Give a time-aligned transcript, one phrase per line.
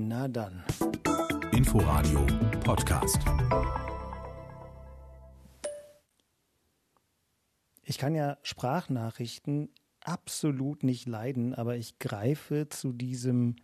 [0.00, 0.62] Na dann.
[1.50, 2.24] Inforadio
[2.60, 3.18] Podcast.
[7.82, 9.70] Ich kann ja Sprachnachrichten
[10.04, 13.56] absolut nicht leiden, aber ich greife zu diesem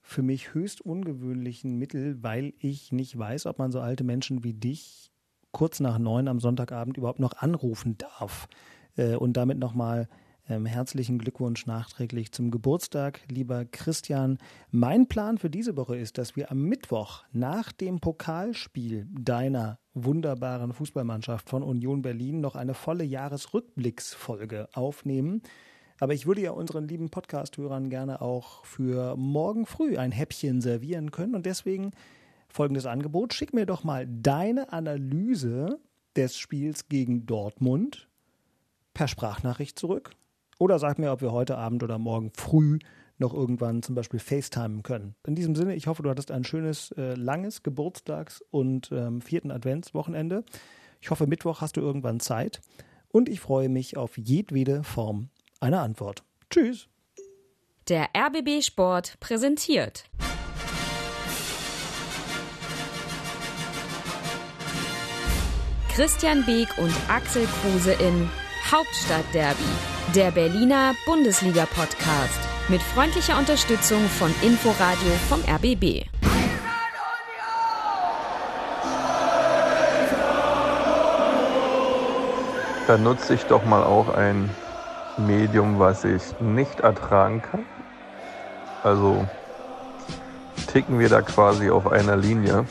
[0.00, 4.54] für mich höchst ungewöhnlichen Mittel, weil ich nicht weiß, ob man so alte Menschen wie
[4.54, 5.12] dich
[5.52, 8.48] kurz nach neun am Sonntagabend überhaupt noch anrufen darf.
[8.96, 10.08] Äh, und damit nochmal
[10.48, 14.38] ähm, herzlichen Glückwunsch nachträglich zum Geburtstag, lieber Christian.
[14.70, 20.72] Mein Plan für diese Woche ist, dass wir am Mittwoch nach dem Pokalspiel deiner wunderbaren
[20.72, 25.42] Fußballmannschaft von Union Berlin noch eine volle Jahresrückblicksfolge aufnehmen.
[26.00, 31.10] Aber ich würde ja unseren lieben Podcast-Hörern gerne auch für morgen früh ein Häppchen servieren
[31.10, 31.34] können.
[31.34, 31.90] Und deswegen
[32.48, 33.34] folgendes Angebot.
[33.34, 35.80] Schick mir doch mal deine Analyse
[36.16, 38.08] des Spiels gegen Dortmund
[38.94, 40.12] per Sprachnachricht zurück.
[40.58, 42.78] Oder sag mir, ob wir heute Abend oder morgen früh
[43.16, 45.14] noch irgendwann zum Beispiel FaceTime können.
[45.26, 49.50] In diesem Sinne, ich hoffe, du hattest ein schönes, äh, langes Geburtstags- und ähm, vierten
[49.50, 50.44] Adventswochenende.
[51.00, 52.60] Ich hoffe, Mittwoch hast du irgendwann Zeit.
[53.08, 56.24] Und ich freue mich auf jedwede Form einer Antwort.
[56.50, 56.88] Tschüss.
[57.88, 60.04] Der RBB Sport präsentiert.
[65.98, 68.30] Christian Beek und Axel Kruse in
[68.70, 69.64] Hauptstadtderby,
[70.14, 76.06] der Berliner Bundesliga-Podcast mit freundlicher Unterstützung von Inforadio vom RBB.
[82.86, 84.48] Da nutze ich doch mal auch ein
[85.18, 87.66] Medium, was ich nicht ertragen kann.
[88.82, 89.26] Also
[90.72, 92.64] ticken wir da quasi auf einer Linie.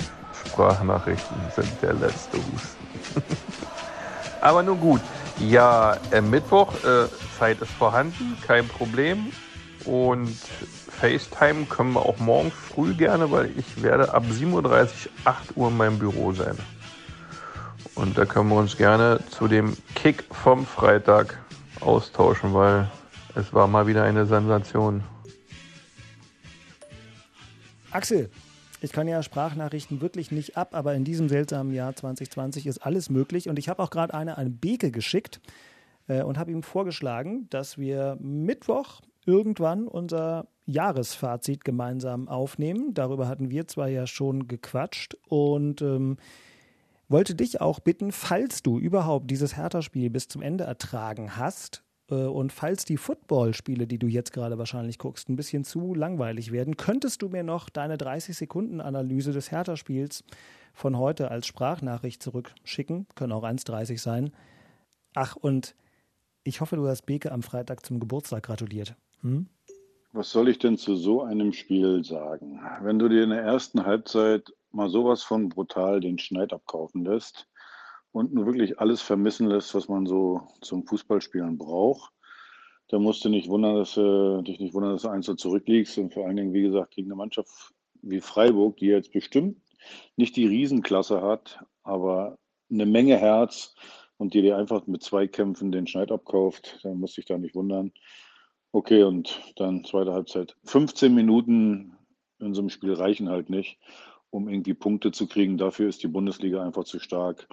[0.48, 3.22] Sprachnachrichten sind der letzte Husten.
[4.42, 5.02] Aber nun gut.
[5.40, 7.06] Ja, äh, Mittwoch, äh,
[7.38, 9.32] Zeit ist vorhanden, kein Problem.
[9.86, 10.36] Und
[11.00, 14.92] FaceTime können wir auch morgen früh gerne, weil ich werde ab 7.30 Uhr,
[15.26, 16.58] 8 Uhr in meinem Büro sein.
[17.96, 21.38] Und da können wir uns gerne zu dem Kick vom Freitag
[21.80, 22.90] austauschen, weil
[23.36, 25.04] es war mal wieder eine Sensation.
[27.92, 28.30] Axel,
[28.82, 33.10] ich kann ja Sprachnachrichten wirklich nicht ab, aber in diesem seltsamen Jahr 2020 ist alles
[33.10, 33.50] möglich.
[33.50, 35.40] Und ich habe auch gerade eine an Beke geschickt
[36.08, 42.94] äh, und habe ihm vorgeschlagen, dass wir Mittwoch irgendwann unser Jahresfazit gemeinsam aufnehmen.
[42.94, 46.18] Darüber hatten wir zwar ja schon gequatscht und ähm,
[47.10, 52.16] wollte dich auch bitten, falls du überhaupt dieses Hertha-Spiel bis zum Ende ertragen hast äh,
[52.16, 56.78] und falls die Football-Spiele, die du jetzt gerade wahrscheinlich guckst, ein bisschen zu langweilig werden,
[56.78, 60.24] könntest du mir noch deine 30-Sekunden-Analyse des Hertha-Spiels
[60.74, 63.08] von heute als Sprachnachricht zurückschicken.
[63.16, 64.32] Können auch 1,30 sein.
[65.16, 65.76] Ach, und
[66.48, 68.96] ich hoffe, du hast Beke am Freitag zum Geburtstag gratuliert.
[69.22, 69.48] Hm?
[70.14, 72.62] Was soll ich denn zu so einem Spiel sagen?
[72.82, 77.48] Wenn du dir in der ersten Halbzeit mal sowas von brutal den Schneid abkaufen lässt
[78.14, 82.14] und nur wirklich alles vermissen lässt, was man so zum Fußballspielen braucht,
[82.88, 85.98] dann musst du nicht wundern, dass äh, dich nicht wundern, dass du eins so zurückliegst
[85.98, 89.58] und vor allen Dingen, wie gesagt, gegen eine Mannschaft wie Freiburg, die jetzt bestimmt
[90.16, 92.38] nicht die Riesenklasse hat, aber
[92.72, 93.76] eine Menge Herz
[94.18, 97.38] und die dir einfach mit zwei Kämpfen den Schneid abkauft, dann musst du dich da
[97.38, 97.92] nicht wundern.
[98.72, 100.56] Okay, und dann zweite Halbzeit.
[100.66, 101.96] 15 Minuten
[102.40, 103.80] in so einem Spiel reichen halt nicht
[104.30, 105.58] um irgendwie Punkte zu kriegen.
[105.58, 107.48] Dafür ist die Bundesliga einfach zu stark.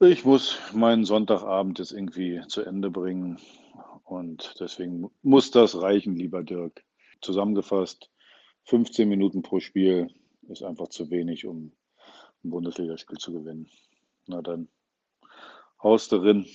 [0.00, 3.38] Ich muss meinen Sonntagabend jetzt irgendwie zu Ende bringen
[4.04, 6.84] und deswegen muss das reichen, lieber Dirk.
[7.20, 8.10] Zusammengefasst,
[8.64, 10.08] 15 Minuten pro Spiel
[10.48, 11.72] ist einfach zu wenig, um
[12.44, 13.68] ein Bundesligaspiel zu gewinnen.
[14.26, 14.68] Na dann,
[15.82, 16.46] haust darin.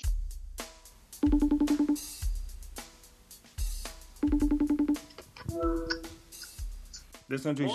[7.30, 7.74] Das ist natürlich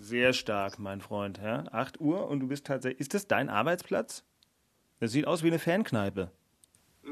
[0.00, 1.38] sehr stark, mein Freund.
[1.38, 1.64] Ja?
[1.72, 3.00] 8 Uhr und du bist tatsächlich.
[3.00, 4.24] Ist das dein Arbeitsplatz?
[5.00, 6.30] Das sieht aus wie eine Fankneipe.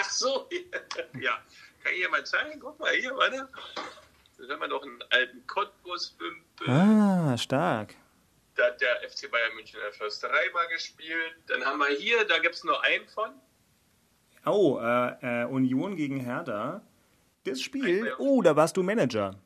[0.00, 0.48] Ach so,
[1.20, 1.38] ja.
[1.82, 2.58] Kann ich dir mal zeigen?
[2.58, 3.48] Guck mal hier, warte.
[4.38, 6.70] Da haben wir noch einen alten Cottbus-Wimpel.
[6.70, 7.94] Ah, stark.
[8.60, 11.34] Da hat der FC Bayern München in der Försterei mal gespielt.
[11.46, 13.30] Dann haben wir hier, da gibt es nur einen von.
[14.44, 16.82] Oh, äh, äh, Union gegen Hertha.
[17.44, 19.40] Das Spiel, oh, da warst du Manager.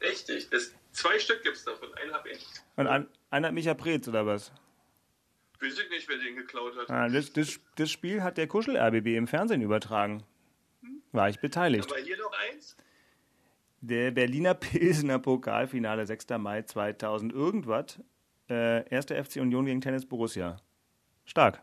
[0.00, 2.44] Richtig, das Zwei Stück gibt es davon, einen habe ich.
[2.76, 4.52] Und ein, einer hat Micha Preetz, oder was?
[5.60, 6.90] Weiß ich nicht, wer den geklaut hat.
[6.90, 10.24] Ah, das, das, das Spiel hat der Kuschel-RBB im Fernsehen übertragen.
[11.12, 11.90] War ich beteiligt.
[11.90, 12.76] Aber hier noch eins?
[13.80, 16.26] Der Berliner Pilsener Pokalfinale, 6.
[16.38, 18.00] Mai 2000 irgendwas.
[18.50, 20.56] Äh, erste FC Union gegen Tennis Borussia.
[21.24, 21.62] Stark.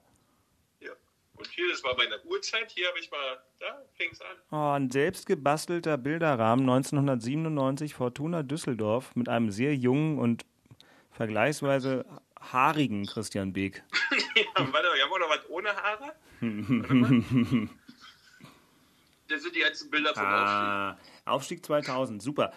[0.80, 0.92] Ja.
[1.36, 4.38] Und hier, das war bei einer Uhrzeit, hier habe ich mal, da fing es an.
[4.52, 10.46] Oh, ein selbstgebastelter Bilderrahmen 1997 Fortuna Düsseldorf mit einem sehr jungen und
[11.12, 12.06] vergleichsweise
[12.40, 13.84] haarigen Christian Beek.
[14.36, 16.14] ja, warte mal, haben wir noch was ohne Haare?
[19.30, 20.38] Das sind die ganzen Bilder vom Aufstieg.
[20.40, 22.54] Ah, Aufstieg 2000, super.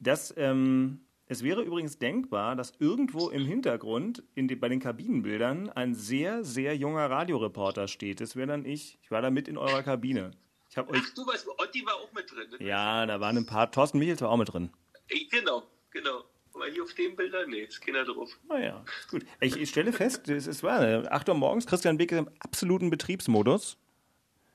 [0.00, 5.70] Das, ähm, es wäre übrigens denkbar, dass irgendwo im Hintergrund in die, bei den Kabinenbildern
[5.70, 8.20] ein sehr, sehr junger Radioreporter steht.
[8.20, 8.98] Das wäre dann ich.
[9.00, 10.32] Ich war da mit in eurer Kabine.
[10.68, 10.86] Ich euch.
[10.92, 12.50] Ach, du weißt, Otti war auch mit drin.
[12.50, 12.66] ne?
[12.66, 13.70] Ja, da waren ein paar.
[13.70, 14.70] Thorsten Michels war auch mit drin.
[15.06, 15.62] Ey, Genau,
[15.92, 16.24] genau.
[16.52, 18.36] Aber hier auf dem Bilder, nee, ist keiner drauf.
[18.48, 19.24] Naja, ist gut.
[19.40, 21.10] Ich, ich stelle fest, es ist wahr.
[21.12, 23.78] 8 Uhr morgens, Christian Beek ist im absoluten Betriebsmodus.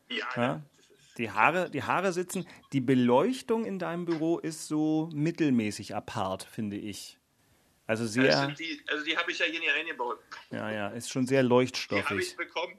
[0.09, 0.61] Ja, Ja.
[1.17, 2.45] Die Haare, die Haare sitzen.
[2.73, 7.17] Die Beleuchtung in deinem Büro ist so mittelmäßig apart, finde ich.
[7.87, 10.17] Also sehr, sind die, also die habe ich ja hier nicht eingebaut.
[10.49, 12.17] ja, ja, ist schon sehr Die habe leuchtstoffig.
[12.19, 12.73] ich bekommen.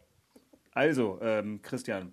[0.73, 2.12] Also, ähm, Christian,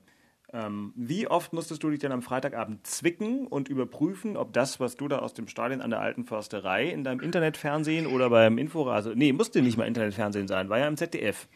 [0.53, 4.95] ähm, wie oft musstest du dich denn am Freitagabend zwicken und überprüfen, ob das, was
[4.95, 9.13] du da aus dem Stadion an der alten Försterei in deinem Internetfernsehen oder beim Inforadio,
[9.15, 11.47] nee, musste nicht mal Internetfernsehen sein, war ja im ZDF,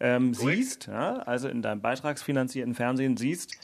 [0.00, 3.56] ähm, siehst, ja, also in deinem beitragsfinanzierten Fernsehen siehst,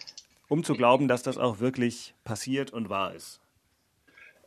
[0.49, 3.41] um zu glauben, dass das auch wirklich passiert und wahr ist.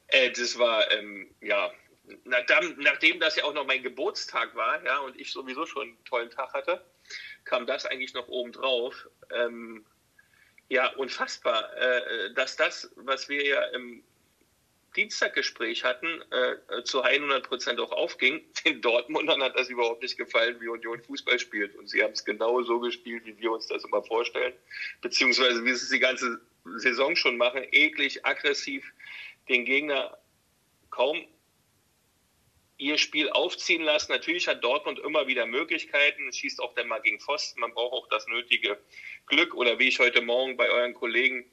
[0.08, 1.72] Äh, das war, ähm, ja,
[2.26, 6.04] nachdem, nachdem das ja auch noch mein Geburtstag war, ja, und ich sowieso schon einen
[6.06, 6.84] tollen Tag hatte,
[7.46, 9.08] kam das eigentlich noch oben drauf.
[9.32, 9.86] Ähm,
[10.70, 14.04] ja, unfassbar, äh, dass das, was wir ja im
[14.96, 18.42] Dienstaggespräch hatten, äh, zu 100 Prozent auch aufging.
[18.66, 21.76] Den Dortmundern hat das überhaupt nicht gefallen, wie Union Fußball spielt.
[21.76, 24.54] Und sie haben es genau so gespielt, wie wir uns das immer vorstellen.
[25.02, 26.42] Beziehungsweise wie sie es die ganze
[26.78, 27.64] Saison schon machen.
[27.72, 28.84] Eklig, aggressiv,
[29.48, 30.18] den Gegner
[30.90, 31.26] kaum
[32.78, 34.12] ihr Spiel aufziehen lassen.
[34.12, 37.60] Natürlich hat Dortmund immer wieder Möglichkeiten, schießt auch dann mal gegen Pfosten.
[37.60, 38.80] Man braucht auch das nötige
[39.28, 39.54] Glück.
[39.54, 41.46] Oder wie ich heute Morgen bei euren Kollegen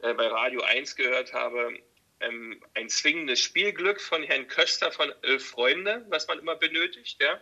[0.00, 1.78] äh, bei Radio 1 gehört habe,
[2.20, 7.20] ähm, ein zwingendes Spielglück von Herrn Köster von Elf Freunde, was man immer benötigt.
[7.20, 7.40] Ja?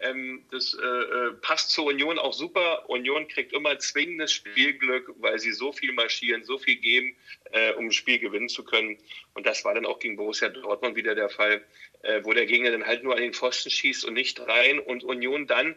[0.00, 2.88] Ähm, das äh, äh, passt zur Union auch super.
[2.88, 7.16] Union kriegt immer zwingendes Spielglück, weil sie so viel marschieren, so viel geben,
[7.52, 8.98] äh, um ein Spiel gewinnen zu können.
[9.34, 11.64] Und das war dann auch gegen Borussia Dortmund wieder der Fall,
[12.02, 15.04] äh, wo der Gegner dann halt nur an den Pfosten schießt und nicht rein und
[15.04, 15.76] Union dann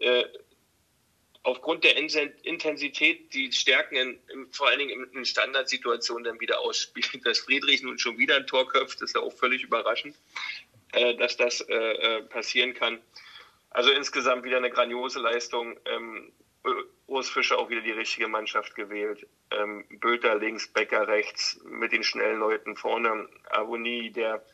[0.00, 0.24] äh,
[1.42, 6.60] aufgrund der In- Intensität die Stärken in, in, vor allen Dingen in, Standardsituationen dann wieder
[6.60, 7.20] ausspielt.
[7.24, 10.16] Dass Friedrich nun schon wieder ein Tor köpft, ist ja auch völlig überraschend,
[10.92, 13.00] äh, dass das äh, äh, passieren kann.
[13.70, 15.78] Also insgesamt wieder eine grandiose Leistung.
[15.84, 16.32] Ähm,
[17.06, 19.26] Urs Fischer auch wieder die richtige Mannschaft gewählt.
[19.50, 23.28] Ähm, Bülter links, Becker rechts, mit den schnellen Leuten vorne.
[23.50, 24.44] Avoni, der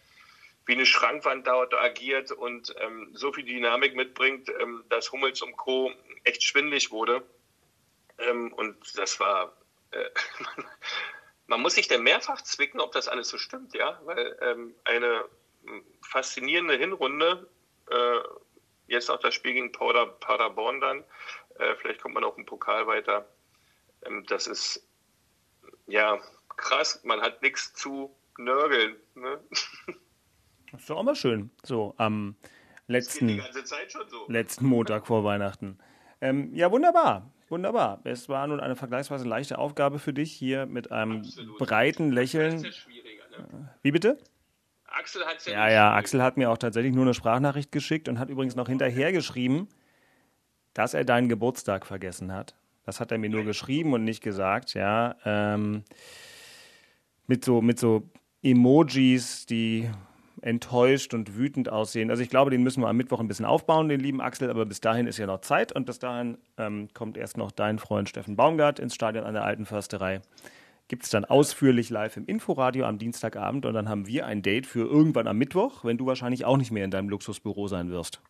[0.67, 5.57] wie eine Schrankwand dort agiert und ähm, so viel Dynamik mitbringt, ähm, dass Hummels und
[5.57, 5.93] Co.
[6.27, 7.23] echt schwindlig wurde.
[8.19, 9.57] Ähm, und das war,
[9.91, 10.11] äh,
[11.47, 15.25] man muss sich dann mehrfach zwicken, ob das alles so stimmt, ja, weil ähm, eine
[16.03, 17.49] faszinierende Hinrunde,
[17.91, 18.19] äh,
[18.87, 21.05] jetzt noch das Spiel gegen Pader, Paderborn dann,
[21.59, 23.29] äh, vielleicht kommt man auch im Pokal weiter.
[24.05, 24.87] Ähm, das ist
[25.87, 26.21] ja
[26.57, 28.97] krass, man hat nichts zu nörgeln.
[29.15, 29.41] Ne?
[29.51, 31.51] Das ist doch auch mal schön.
[31.65, 32.37] So, am
[32.87, 34.27] letzten, ganze Zeit schon so.
[34.29, 35.79] letzten Montag vor Weihnachten.
[36.21, 37.31] Ähm, ja, wunderbar.
[37.49, 38.01] Wunderbar.
[38.05, 41.59] Es war nun eine vergleichsweise leichte Aufgabe für dich, hier mit einem Absolut.
[41.59, 42.73] breiten ja Lächeln.
[42.73, 43.71] schwieriger, ne?
[43.83, 44.19] Wie bitte?
[44.87, 45.95] Axel hat ja, Ja, ja.
[45.95, 49.69] Axel hat mir auch tatsächlich nur eine Sprachnachricht geschickt und hat übrigens noch hinterher geschrieben,
[50.75, 52.57] dass er deinen Geburtstag vergessen hat.
[52.85, 55.17] Das hat er mir nur geschrieben und nicht gesagt, ja.
[55.25, 55.85] Ähm,
[57.27, 58.09] mit so, mit so
[58.43, 59.91] Emojis, die
[60.47, 62.09] enttäuscht und wütend aussehen.
[62.09, 64.65] Also ich glaube, den müssen wir am Mittwoch ein bisschen aufbauen, den lieben Axel, aber
[64.65, 68.09] bis dahin ist ja noch Zeit und bis dahin ähm, kommt erst noch dein Freund
[68.09, 70.23] Steffen Baumgart ins Stadion an der Alten Försterei.
[70.89, 74.67] Gibt es dann ausführlich live im Inforadio am Dienstagabend und dann haben wir ein Date
[74.67, 78.23] für irgendwann am Mittwoch, wenn du wahrscheinlich auch nicht mehr in deinem Luxusbüro sein wirst.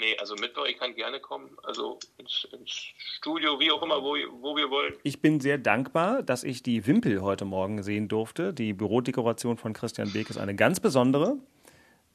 [0.00, 1.50] Nee, also Mittwoch, ich kann gerne kommen.
[1.62, 4.94] Also ins, ins Studio, wie auch immer, wo, wo wir wollen.
[5.02, 8.54] Ich bin sehr dankbar, dass ich die Wimpel heute Morgen sehen durfte.
[8.54, 11.36] Die Bürodekoration von Christian Beek ist eine ganz besondere.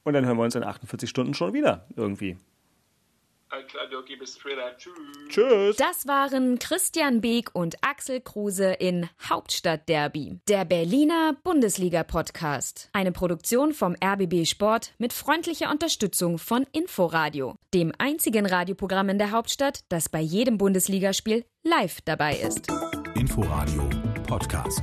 [0.04, 2.38] Und dann hören wir uns in 48 Stunden schon wieder irgendwie.
[3.50, 4.76] Klar, Dirkie, bis später.
[4.78, 4.94] Tschüss.
[5.30, 5.76] Tschüss.
[5.78, 12.90] Das waren Christian Beek und Axel Kruse in Hauptstadtderby, der Berliner Bundesliga-Podcast.
[12.94, 19.32] Eine Produktion vom RBB Sport mit freundlicher Unterstützung von Inforadio, dem einzigen Radioprogramm in der
[19.32, 22.68] Hauptstadt, das bei jedem Bundesligaspiel live dabei ist.
[23.16, 23.90] Inforadio
[24.28, 24.82] Podcast.